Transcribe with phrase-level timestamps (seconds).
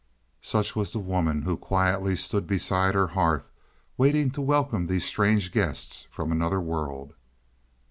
[0.41, 3.51] Such was the woman who quietly stood beside her hearth,
[3.99, 7.13] waiting to welcome these strange guests from another world.